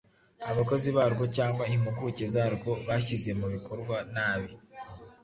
abakozi 0.51 0.89
barwo 0.97 1.23
cyangwa 1.35 1.63
impuguke 1.75 2.23
zarwo 2.33 2.71
bashyize 2.87 3.31
mu 3.39 3.47
bikorwa 3.53 3.97
nabi 4.13 4.51